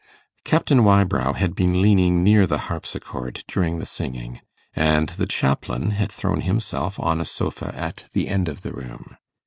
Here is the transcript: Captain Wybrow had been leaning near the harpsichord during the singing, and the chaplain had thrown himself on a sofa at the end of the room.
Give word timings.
Captain 0.43 0.83
Wybrow 0.83 1.33
had 1.33 1.53
been 1.53 1.79
leaning 1.79 2.23
near 2.23 2.47
the 2.47 2.57
harpsichord 2.57 3.43
during 3.47 3.77
the 3.77 3.85
singing, 3.85 4.41
and 4.73 5.09
the 5.09 5.27
chaplain 5.27 5.91
had 5.91 6.11
thrown 6.11 6.41
himself 6.41 6.99
on 6.99 7.21
a 7.21 7.23
sofa 7.25 7.71
at 7.75 8.09
the 8.13 8.27
end 8.27 8.49
of 8.49 8.61
the 8.61 8.73
room. 8.73 9.15